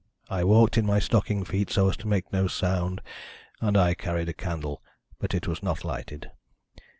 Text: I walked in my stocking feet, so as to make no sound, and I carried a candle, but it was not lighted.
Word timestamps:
I 0.31 0.43
walked 0.43 0.79
in 0.79 0.85
my 0.87 0.97
stocking 0.97 1.43
feet, 1.45 1.69
so 1.69 1.87
as 1.89 1.97
to 1.97 2.07
make 2.07 2.33
no 2.33 2.47
sound, 2.47 3.01
and 3.59 3.77
I 3.77 3.93
carried 3.93 4.29
a 4.29 4.33
candle, 4.33 4.81
but 5.19 5.35
it 5.35 5.47
was 5.47 5.61
not 5.61 5.85
lighted. 5.85 6.31